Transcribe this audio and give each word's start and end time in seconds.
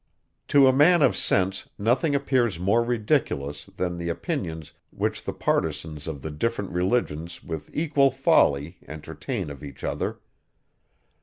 To 0.47 0.65
a 0.65 0.73
man 0.73 1.03
of 1.03 1.15
sense, 1.15 1.69
nothing 1.77 2.15
appears 2.15 2.59
more 2.59 2.81
ridiculous, 2.81 3.67
than 3.77 3.97
the 3.99 4.09
opinions, 4.09 4.71
which 4.89 5.23
the 5.23 5.31
partisans 5.31 6.07
of 6.07 6.23
the 6.23 6.31
different 6.31 6.71
religions 6.71 7.43
with 7.43 7.69
equal 7.71 8.09
folly 8.09 8.79
entertain 8.87 9.51
of 9.51 9.63
each 9.63 9.83
other. 9.83 10.17